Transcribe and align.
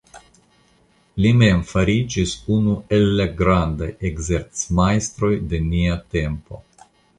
Li 1.25 1.33
mem 1.41 1.61
fariĝis 1.71 2.33
unu 2.55 2.73
el 2.97 3.05
la 3.21 3.29
grandaj 3.43 3.91
ekzercmajstroj 4.11 5.33
de 5.53 5.63
nia 5.71 6.03
tempo. 6.19 6.63